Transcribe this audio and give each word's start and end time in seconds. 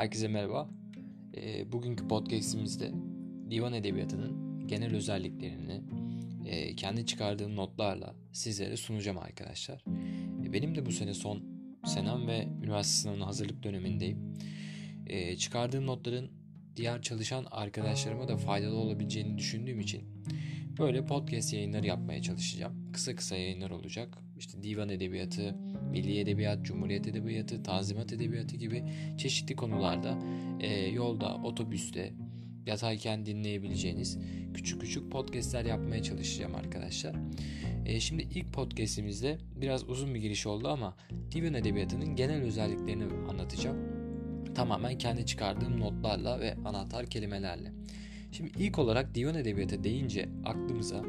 Herkese 0.00 0.28
merhaba. 0.28 0.68
E, 1.36 1.72
bugünkü 1.72 2.08
podcastimizde 2.08 2.92
divan 3.50 3.72
edebiyatının 3.72 4.66
genel 4.66 4.94
özelliklerini 4.94 5.82
e, 6.46 6.76
kendi 6.76 7.06
çıkardığım 7.06 7.56
notlarla 7.56 8.14
sizlere 8.32 8.76
sunacağım 8.76 9.18
arkadaşlar. 9.18 9.84
E, 10.44 10.52
benim 10.52 10.74
de 10.74 10.86
bu 10.86 10.92
sene 10.92 11.14
son 11.14 11.42
senem 11.84 12.26
ve 12.26 12.48
üniversite 12.62 13.02
sınavına 13.02 13.26
hazırlık 13.26 13.62
dönemindeyim. 13.62 14.34
E, 15.06 15.36
çıkardığım 15.36 15.86
notların 15.86 16.30
diğer 16.76 17.02
çalışan 17.02 17.46
arkadaşlarıma 17.50 18.28
da 18.28 18.36
faydalı 18.36 18.76
olabileceğini 18.76 19.38
düşündüğüm 19.38 19.80
için 19.80 20.02
böyle 20.78 21.06
podcast 21.06 21.52
yayınları 21.52 21.86
yapmaya 21.86 22.22
çalışacağım. 22.22 22.92
Kısa 22.92 23.14
kısa 23.14 23.36
yayınlar 23.36 23.70
olacak. 23.70 24.18
İşte 24.38 24.62
divan 24.62 24.88
edebiyatı, 24.88 25.56
milli 25.90 26.18
edebiyat, 26.18 26.64
cumhuriyet 26.64 27.08
edebiyatı, 27.08 27.62
tanzimat 27.62 28.12
edebiyatı 28.12 28.56
gibi 28.56 28.84
çeşitli 29.18 29.56
konularda 29.56 30.18
e, 30.60 30.86
yolda, 30.86 31.34
otobüste, 31.34 32.12
yatayken 32.66 33.26
dinleyebileceğiniz 33.26 34.18
küçük 34.54 34.80
küçük 34.80 35.12
podcastler 35.12 35.64
yapmaya 35.64 36.02
çalışacağım 36.02 36.54
arkadaşlar. 36.54 37.16
E, 37.86 38.00
şimdi 38.00 38.22
ilk 38.22 38.52
podcastimizde 38.52 39.38
biraz 39.56 39.88
uzun 39.88 40.14
bir 40.14 40.20
giriş 40.20 40.46
oldu 40.46 40.68
ama 40.68 40.96
divan 41.32 41.54
edebiyatının 41.54 42.16
genel 42.16 42.42
özelliklerini 42.42 43.04
anlatacağım. 43.28 43.76
Tamamen 44.54 44.98
kendi 44.98 45.26
çıkardığım 45.26 45.80
notlarla 45.80 46.40
ve 46.40 46.54
anahtar 46.64 47.06
kelimelerle. 47.06 47.72
Şimdi 48.32 48.50
ilk 48.58 48.78
olarak 48.78 49.14
divan 49.14 49.34
edebiyatı 49.34 49.84
deyince 49.84 50.28
aklımıza 50.44 51.02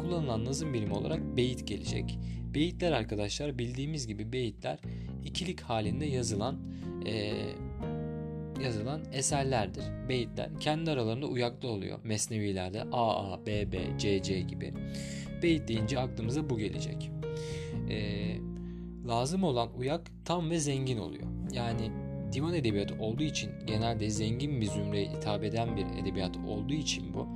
kullanılan 0.00 0.44
nazım 0.44 0.74
birimi 0.74 0.94
olarak 0.94 1.36
beyit 1.36 1.66
gelecek. 1.66 2.18
Beyitler 2.54 2.92
arkadaşlar 2.92 3.58
bildiğimiz 3.58 4.06
gibi 4.06 4.32
beyitler 4.32 4.78
ikilik 5.24 5.60
halinde 5.60 6.06
yazılan 6.06 6.60
e, 7.06 7.32
yazılan 8.62 9.00
eserlerdir. 9.12 9.84
Beyitler 10.08 10.50
kendi 10.60 10.90
aralarında 10.90 11.26
uyaklı 11.26 11.68
oluyor. 11.68 11.98
Mesnevilerde 12.04 12.82
A, 12.82 13.32
A, 13.32 13.46
B, 13.46 13.72
B, 13.72 13.78
C, 13.98 14.22
C 14.22 14.40
gibi. 14.40 14.74
Beyit 15.42 15.68
deyince 15.68 15.98
aklımıza 15.98 16.50
bu 16.50 16.58
gelecek. 16.58 17.10
E, 17.90 18.26
lazım 19.08 19.44
olan 19.44 19.68
uyak 19.78 20.10
tam 20.24 20.50
ve 20.50 20.58
zengin 20.58 20.98
oluyor. 20.98 21.26
Yani 21.52 21.90
divan 22.32 22.54
edebiyatı 22.54 22.94
olduğu 22.94 23.22
için 23.22 23.50
genelde 23.66 24.10
zengin 24.10 24.60
bir 24.60 24.66
zümreye 24.66 25.08
hitap 25.10 25.44
eden 25.44 25.76
bir 25.76 25.86
edebiyat 26.02 26.36
olduğu 26.36 26.74
için 26.74 27.14
bu 27.14 27.28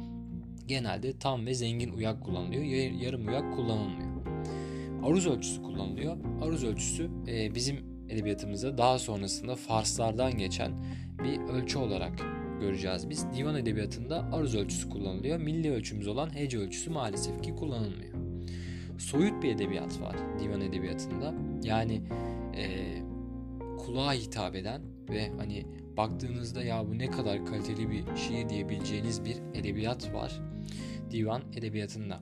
genelde 0.66 1.18
tam 1.18 1.46
ve 1.46 1.54
zengin 1.54 1.92
uyak 1.92 2.22
kullanılıyor. 2.22 2.62
Yarım 3.02 3.28
uyak 3.28 3.54
kullanılmıyor. 3.54 4.10
Aruz 5.04 5.26
ölçüsü 5.26 5.62
kullanılıyor. 5.62 6.16
Aruz 6.42 6.64
ölçüsü 6.64 7.10
e, 7.28 7.54
bizim 7.54 7.76
edebiyatımızda 8.08 8.78
daha 8.78 8.98
sonrasında 8.98 9.56
Farslardan 9.56 10.38
geçen 10.38 10.72
bir 11.24 11.40
ölçü 11.40 11.78
olarak 11.78 12.12
göreceğiz 12.60 13.10
biz. 13.10 13.26
Divan 13.36 13.56
edebiyatında 13.56 14.28
aruz 14.32 14.54
ölçüsü 14.54 14.88
kullanılıyor. 14.88 15.38
Milli 15.38 15.70
ölçümüz 15.70 16.06
olan 16.06 16.36
hece 16.36 16.58
ölçüsü 16.58 16.90
maalesef 16.90 17.42
ki 17.42 17.54
kullanılmıyor. 17.56 18.14
Soyut 18.98 19.42
bir 19.42 19.54
edebiyat 19.54 20.00
var 20.00 20.16
divan 20.40 20.60
edebiyatında. 20.60 21.34
Yani 21.62 22.02
e, 22.56 22.64
kulağa 23.86 24.12
hitap 24.12 24.54
eden 24.54 24.82
ve 25.10 25.30
hani 25.36 25.66
baktığınızda 25.96 26.62
ya 26.64 26.88
bu 26.88 26.98
ne 26.98 27.10
kadar 27.10 27.46
kaliteli 27.46 27.90
bir 27.90 28.04
şiir 28.16 28.48
diyebileceğiniz 28.48 29.24
bir 29.24 29.36
edebiyat 29.54 30.14
var 30.14 30.40
divan 31.10 31.42
edebiyatında. 31.56 32.20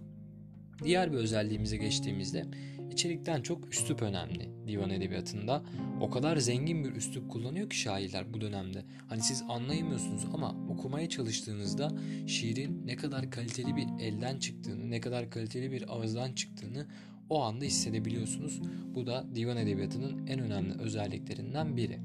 Diğer 0.84 1.12
bir 1.12 1.17
özelliğimize 1.17 1.77
geçtiğimizde 1.77 2.45
içerikten 2.92 3.42
çok 3.42 3.73
üslup 3.73 4.03
önemli 4.03 4.50
divan 4.67 4.91
edebiyatında. 4.91 5.62
O 6.00 6.11
kadar 6.11 6.37
zengin 6.37 6.84
bir 6.84 6.92
üslup 6.92 7.31
kullanıyor 7.31 7.70
ki 7.70 7.78
şairler 7.78 8.34
bu 8.34 8.41
dönemde. 8.41 8.84
Hani 9.09 9.22
siz 9.22 9.43
anlayamıyorsunuz 9.48 10.25
ama 10.34 10.55
okumaya 10.69 11.09
çalıştığınızda 11.09 11.93
şiirin 12.27 12.87
ne 12.87 12.97
kadar 12.97 13.31
kaliteli 13.31 13.77
bir 13.77 13.87
elden 14.00 14.38
çıktığını, 14.38 14.91
ne 14.91 15.00
kadar 15.00 15.31
kaliteli 15.31 15.72
bir 15.72 15.94
ağızdan 15.94 16.33
çıktığını 16.33 16.87
o 17.31 17.43
anda 17.43 17.65
hissedebiliyorsunuz. 17.65 18.61
Bu 18.94 19.06
da 19.06 19.27
divan 19.34 19.56
edebiyatının 19.56 20.27
en 20.27 20.41
önemli 20.41 20.72
özelliklerinden 20.81 21.77
biri. 21.77 21.99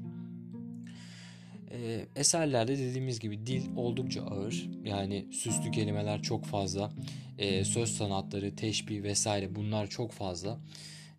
Ee, 1.70 2.06
eserlerde 2.16 2.78
dediğimiz 2.78 3.20
gibi 3.20 3.46
dil 3.46 3.76
oldukça 3.76 4.22
ağır. 4.22 4.70
Yani 4.84 5.26
süslü 5.32 5.70
kelimeler 5.70 6.22
çok 6.22 6.44
fazla. 6.44 6.92
Ee, 7.38 7.64
söz 7.64 7.90
sanatları, 7.90 8.56
teşbih 8.56 9.02
vesaire 9.02 9.54
bunlar 9.54 9.86
çok 9.86 10.12
fazla 10.12 10.60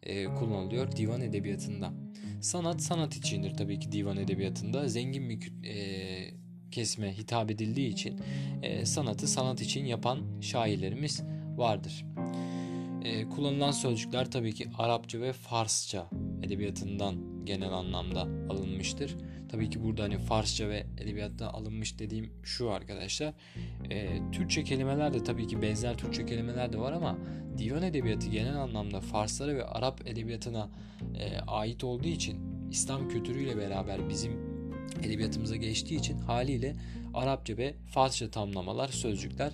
e, 0.04 0.26
kullanılıyor 0.26 0.96
divan 0.96 1.22
edebiyatında. 1.22 1.94
Sanat 2.42 2.82
sanat 2.82 3.16
içindir 3.16 3.54
tabii 3.58 3.80
ki 3.80 3.92
divan 3.92 4.18
edebiyatında. 4.18 4.88
Zengin 4.88 5.30
bir 5.30 5.54
e, 5.64 6.46
kesime 6.72 7.18
hitap 7.18 7.52
edildiği 7.52 7.90
için 7.90 8.20
e, 8.64 8.86
sanatı 8.86 9.28
sanat 9.28 9.62
için 9.62 9.86
yapan 9.86 10.42
şairlerimiz 10.42 11.24
vardır. 11.58 12.06
E, 13.06 13.30
kullanılan 13.30 13.72
sözcükler 13.72 14.32
tabii 14.32 14.54
ki 14.54 14.68
Arapça 14.78 15.22
ve 15.22 15.34
Farsça 15.34 16.10
edebiyatından 16.44 17.16
genel 17.46 17.72
anlamda 17.72 18.22
alınmıştır. 18.22 19.16
Tabii 19.50 19.70
ki 19.70 19.84
burada 19.84 20.04
hani 20.04 20.18
Farsça 20.18 20.70
ve 20.70 20.86
edebiyattan 20.98 21.48
alınmış 21.48 22.00
dediğim 22.00 22.34
şu 22.44 22.72
arkadaşlar. 22.72 23.34
E, 23.90 24.20
Türkçe 24.32 24.64
kelimeler 24.64 25.14
de 25.14 25.24
tabii 25.24 25.48
ki 25.48 25.62
benzer 25.62 25.98
Türkçe 25.98 26.26
kelimeler 26.26 26.74
de 26.74 26.78
var 26.78 26.92
ama 26.92 27.18
divan 27.58 27.84
edebiyatı 27.84 28.30
genel 28.30 28.56
anlamda 28.56 29.02
Farslara 29.02 29.56
ve 29.56 29.66
Arap 29.66 30.08
edebiyatına 30.08 30.70
e, 31.20 31.38
ait 31.48 31.84
olduğu 31.84 32.08
için 32.08 32.40
İslam 32.72 33.10
kültürüyle 33.10 33.58
beraber 33.58 34.10
bizim 34.10 34.32
edebiyatımıza 35.04 35.56
geçtiği 35.56 35.96
için 35.96 36.18
haliyle 36.18 36.76
Arapça 37.14 37.58
ve 37.58 37.76
Farsça 37.88 38.32
tamlamalar, 38.32 38.88
sözcükler 38.88 39.52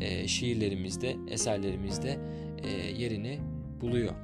e, 0.00 0.28
şiirlerimizde, 0.28 1.16
eserlerimizde 1.28 2.18
e, 2.66 2.70
yerini 2.70 3.38
buluyor. 3.80 4.14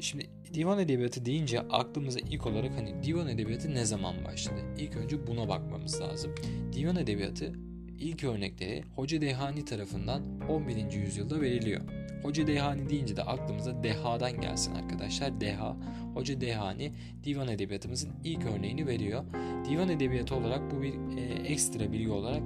Şimdi 0.00 0.26
divan 0.54 0.78
edebiyatı 0.78 1.24
deyince 1.24 1.60
aklımıza 1.60 2.20
ilk 2.20 2.46
olarak 2.46 2.76
hani 2.76 3.02
divan 3.02 3.28
edebiyatı 3.28 3.74
ne 3.74 3.84
zaman 3.84 4.24
başladı? 4.24 4.60
İlk 4.78 4.96
önce 4.96 5.26
buna 5.26 5.48
bakmamız 5.48 6.00
lazım. 6.00 6.34
Divan 6.72 6.96
edebiyatı 6.96 7.52
ilk 7.98 8.24
örnekleri 8.24 8.84
Hoca 8.94 9.20
Dehani 9.20 9.64
tarafından 9.64 10.22
11. 10.48 10.92
yüzyılda 10.92 11.40
veriliyor. 11.40 11.80
Hoca 12.22 12.46
Dehani 12.46 12.90
deyince 12.90 13.16
de 13.16 13.22
aklımıza 13.22 13.82
dehadan 13.84 14.40
gelsin 14.40 14.74
arkadaşlar. 14.74 15.40
Deha, 15.40 15.76
Hoca 16.14 16.40
Dehani 16.40 16.92
divan 17.24 17.48
edebiyatımızın 17.48 18.12
ilk 18.24 18.46
örneğini 18.46 18.86
veriyor. 18.86 19.24
Divan 19.70 19.88
edebiyatı 19.88 20.34
olarak 20.34 20.70
bu 20.70 20.82
bir 20.82 20.94
e, 21.18 21.22
ekstra 21.22 21.92
bilgi 21.92 22.10
olarak 22.10 22.42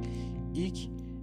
ilk 0.55 0.79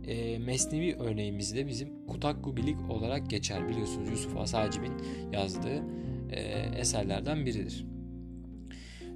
e, 0.07 0.39
Mesnevi 0.39 0.95
örneğimizde 0.95 1.67
bizim 1.67 2.07
Kutakku 2.07 2.57
Bilik 2.57 2.89
olarak 2.89 3.29
geçer. 3.29 3.69
Biliyorsunuz 3.69 4.09
Yusuf 4.09 4.37
Asacib'in 4.37 4.93
yazdığı 5.31 5.83
e, 6.31 6.41
eserlerden 6.79 7.45
biridir. 7.45 7.85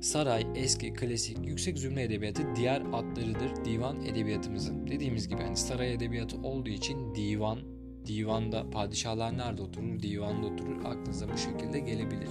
Saray, 0.02 0.48
eski, 0.56 0.94
klasik, 0.94 1.48
yüksek 1.48 1.80
zümre 1.80 2.04
edebiyatı 2.04 2.44
diğer 2.56 2.82
adlarıdır 2.82 3.66
divan 3.66 4.06
edebiyatımızın. 4.06 4.88
Dediğimiz 4.88 5.28
gibi 5.28 5.42
hani 5.42 5.58
saray 5.58 5.94
edebiyatı 5.94 6.38
olduğu 6.38 6.70
için 6.70 7.16
divan, 7.16 7.60
divanda 8.06 8.70
padişahlar 8.70 9.38
nerede 9.38 9.62
oturur? 9.62 10.00
Divanda 10.00 10.48
oturur. 10.48 10.86
Aklınıza 10.86 11.34
bu 11.34 11.38
şekilde 11.38 11.80
gelebilir. 11.80 12.30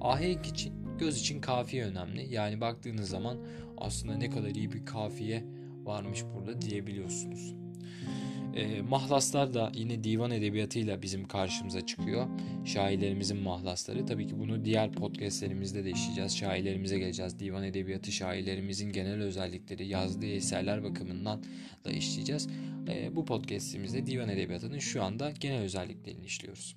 Ahenk 0.00 0.46
için, 0.46 0.72
göz 0.98 1.20
için 1.20 1.40
kafiye 1.40 1.84
önemli. 1.84 2.34
Yani 2.34 2.60
baktığınız 2.60 3.08
zaman 3.08 3.38
aslında 3.78 4.16
ne 4.16 4.30
kadar 4.30 4.50
iyi 4.50 4.72
bir 4.72 4.86
kafiye 4.86 5.44
varmış 5.84 6.24
burada 6.34 6.60
diyebiliyorsunuz. 6.60 7.65
E, 8.56 8.82
mahlaslar 8.82 9.54
da 9.54 9.72
yine 9.74 10.04
divan 10.04 10.30
edebiyatıyla 10.30 11.02
bizim 11.02 11.28
karşımıza 11.28 11.86
çıkıyor. 11.86 12.26
Şairlerimizin 12.64 13.36
mahlasları. 13.36 14.06
Tabii 14.06 14.26
ki 14.26 14.38
bunu 14.38 14.64
diğer 14.64 14.92
podcastlerimizde 14.92 15.84
de 15.84 15.90
işleyeceğiz. 15.90 16.36
Şairlerimize 16.36 16.98
geleceğiz. 16.98 17.38
Divan 17.38 17.64
edebiyatı 17.64 18.12
şairlerimizin 18.12 18.92
genel 18.92 19.22
özellikleri, 19.22 19.86
yazdığı 19.86 20.26
eserler 20.26 20.84
bakımından 20.84 21.44
da 21.84 21.90
işleyeceğiz. 21.90 22.48
E, 22.88 23.16
bu 23.16 23.24
podcastimizde 23.24 24.06
divan 24.06 24.28
edebiyatının 24.28 24.78
şu 24.78 25.04
anda 25.04 25.30
genel 25.30 25.60
özelliklerini 25.62 26.24
işliyoruz. 26.24 26.76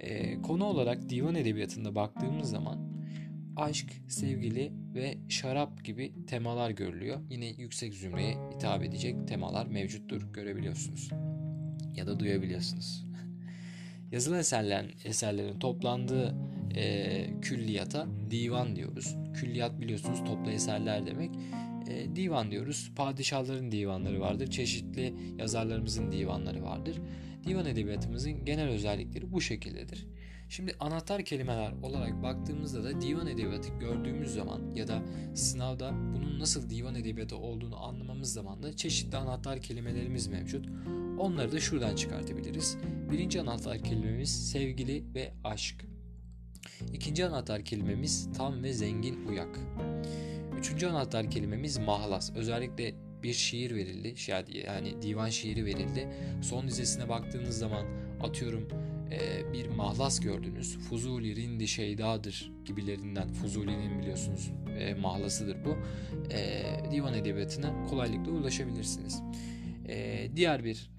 E, 0.00 0.42
konu 0.42 0.64
olarak 0.64 1.08
divan 1.08 1.34
edebiyatında 1.34 1.94
baktığımız 1.94 2.50
zaman 2.50 3.01
aşk, 3.56 3.86
sevgili 4.08 4.72
ve 4.94 5.18
şarap 5.28 5.84
gibi 5.84 6.12
temalar 6.26 6.70
görülüyor. 6.70 7.20
Yine 7.30 7.46
yüksek 7.46 7.94
zümreye 7.94 8.36
hitap 8.54 8.82
edecek 8.82 9.28
temalar 9.28 9.66
mevcuttur 9.66 10.32
görebiliyorsunuz 10.32 11.10
ya 11.96 12.06
da 12.06 12.20
duyabiliyorsunuz. 12.20 13.06
Yazılı 14.12 14.38
eserlerin, 14.38 14.90
eserlerin 15.04 15.58
toplandığı 15.58 16.34
e, 16.76 17.40
külliyata 17.42 18.06
divan 18.30 18.76
diyoruz. 18.76 19.16
Külliyat 19.34 19.80
biliyorsunuz 19.80 20.24
toplu 20.24 20.50
eserler 20.50 21.06
demek. 21.06 21.30
E, 21.88 22.16
divan 22.16 22.50
diyoruz. 22.50 22.92
Padişahların 22.96 23.72
divanları 23.72 24.20
vardır. 24.20 24.50
Çeşitli 24.50 25.14
yazarlarımızın 25.38 26.12
divanları 26.12 26.62
vardır. 26.62 27.00
Divan 27.46 27.66
edebiyatımızın 27.66 28.44
genel 28.44 28.68
özellikleri 28.68 29.32
bu 29.32 29.40
şekildedir. 29.40 30.06
Şimdi 30.52 30.74
anahtar 30.80 31.24
kelimeler 31.24 31.72
olarak 31.82 32.22
baktığımızda 32.22 32.84
da 32.84 33.00
divan 33.00 33.26
edebiyatı 33.26 33.68
gördüğümüz 33.80 34.34
zaman 34.34 34.74
ya 34.74 34.88
da 34.88 35.02
sınavda 35.34 35.92
bunun 36.14 36.40
nasıl 36.40 36.70
divan 36.70 36.94
edebiyatı 36.94 37.36
olduğunu 37.36 37.84
anlamamız 37.84 38.32
zaman 38.32 38.62
da 38.62 38.76
çeşitli 38.76 39.16
anahtar 39.16 39.60
kelimelerimiz 39.60 40.26
mevcut. 40.26 40.66
Onları 41.18 41.52
da 41.52 41.60
şuradan 41.60 41.96
çıkartabiliriz. 41.96 42.76
Birinci 43.10 43.40
anahtar 43.40 43.78
kelimemiz 43.78 44.50
sevgili 44.50 45.14
ve 45.14 45.32
aşk. 45.44 45.84
İkinci 46.92 47.26
anahtar 47.26 47.64
kelimemiz 47.64 48.28
tam 48.36 48.62
ve 48.62 48.72
zengin 48.72 49.26
uyak. 49.26 49.58
Üçüncü 50.58 50.86
anahtar 50.86 51.30
kelimemiz 51.30 51.78
mahlas. 51.78 52.32
Özellikle 52.36 52.94
bir 53.22 53.32
şiir 53.32 53.74
verildi. 53.74 54.14
Yani 54.66 55.02
divan 55.02 55.28
şiiri 55.28 55.64
verildi. 55.64 56.08
Son 56.42 56.68
dizesine 56.68 57.08
baktığınız 57.08 57.58
zaman 57.58 57.86
atıyorum 58.20 58.68
e, 59.12 59.52
bir 59.52 59.68
mahlas 59.68 60.20
gördünüz. 60.20 60.78
Fuzuli, 60.78 61.36
Rindi, 61.36 61.68
Şeydadır 61.68 62.52
gibilerinden. 62.64 63.28
Fuzuli'nin 63.28 63.98
biliyorsunuz 63.98 64.52
e, 64.78 64.94
mahlasıdır 64.94 65.56
bu. 65.64 65.76
E, 66.34 66.62
divan 66.90 67.14
edebiyatına 67.14 67.84
kolaylıkla 67.84 68.32
ulaşabilirsiniz. 68.32 69.22
Diğer 70.36 70.64
bir 70.64 70.90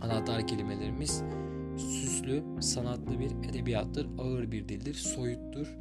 anahtar 0.00 0.46
kelimelerimiz 0.46 1.22
süslü, 1.76 2.44
sanatlı 2.60 3.20
bir 3.20 3.48
edebiyattır, 3.50 4.06
ağır 4.18 4.52
bir 4.52 4.68
dildir, 4.68 4.94
soyuttur, 4.94 5.76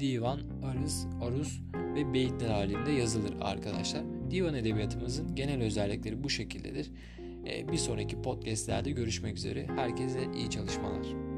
divan, 0.00 0.40
arız, 0.62 1.06
aruz 1.22 1.62
ve 1.94 2.14
beyitler 2.14 2.48
halinde 2.48 2.92
yazılır 2.92 3.34
arkadaşlar. 3.40 4.02
Divan 4.30 4.54
edebiyatımızın 4.54 5.34
genel 5.34 5.62
özellikleri 5.62 6.24
bu 6.24 6.30
şekildedir. 6.30 6.90
Bir 7.44 7.76
sonraki 7.76 8.22
podcastlerde 8.22 8.90
görüşmek 8.90 9.36
üzere. 9.36 9.66
Herkese 9.76 10.20
iyi 10.36 10.50
çalışmalar. 10.50 11.33